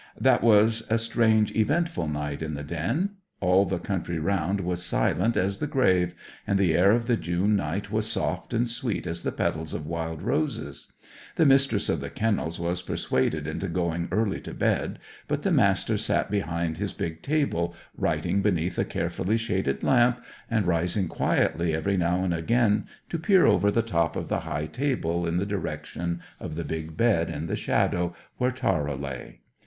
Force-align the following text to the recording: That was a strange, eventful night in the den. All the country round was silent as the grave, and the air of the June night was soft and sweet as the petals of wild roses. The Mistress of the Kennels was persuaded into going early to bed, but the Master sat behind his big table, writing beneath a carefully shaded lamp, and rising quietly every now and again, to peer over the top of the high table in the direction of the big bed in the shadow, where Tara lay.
That 0.19 0.41
was 0.41 0.81
a 0.89 0.97
strange, 0.97 1.55
eventful 1.55 2.07
night 2.07 2.41
in 2.41 2.55
the 2.55 2.63
den. 2.63 3.17
All 3.39 3.65
the 3.65 3.77
country 3.77 4.17
round 4.17 4.59
was 4.61 4.81
silent 4.81 5.37
as 5.37 5.59
the 5.59 5.67
grave, 5.67 6.15
and 6.47 6.57
the 6.57 6.73
air 6.73 6.91
of 6.91 7.05
the 7.05 7.15
June 7.15 7.55
night 7.55 7.91
was 7.91 8.07
soft 8.11 8.51
and 8.51 8.67
sweet 8.67 9.05
as 9.05 9.21
the 9.21 9.31
petals 9.31 9.75
of 9.75 9.85
wild 9.85 10.23
roses. 10.23 10.91
The 11.35 11.45
Mistress 11.45 11.87
of 11.87 11.99
the 11.99 12.09
Kennels 12.09 12.59
was 12.59 12.81
persuaded 12.81 13.45
into 13.45 13.67
going 13.67 14.07
early 14.11 14.41
to 14.41 14.55
bed, 14.55 14.97
but 15.27 15.43
the 15.43 15.51
Master 15.51 15.99
sat 15.99 16.31
behind 16.31 16.77
his 16.79 16.93
big 16.93 17.21
table, 17.21 17.75
writing 17.95 18.41
beneath 18.41 18.79
a 18.79 18.85
carefully 18.85 19.37
shaded 19.37 19.83
lamp, 19.83 20.19
and 20.49 20.65
rising 20.65 21.07
quietly 21.09 21.75
every 21.75 21.95
now 21.95 22.23
and 22.23 22.33
again, 22.33 22.87
to 23.09 23.19
peer 23.19 23.45
over 23.45 23.69
the 23.69 23.83
top 23.83 24.15
of 24.15 24.29
the 24.29 24.39
high 24.39 24.65
table 24.65 25.27
in 25.27 25.37
the 25.37 25.45
direction 25.45 26.21
of 26.39 26.55
the 26.55 26.63
big 26.65 26.97
bed 26.97 27.29
in 27.29 27.45
the 27.45 27.55
shadow, 27.55 28.15
where 28.37 28.49
Tara 28.49 28.95
lay. 28.95 29.41